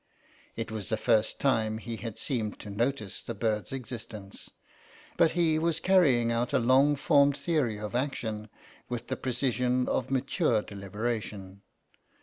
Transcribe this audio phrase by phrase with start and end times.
[0.55, 4.49] It was the first time he had seemed to notice the bird's existence,
[5.15, 8.49] but he was carrying out a long formed theory of action
[8.89, 11.61] with the precision of mature deliberation.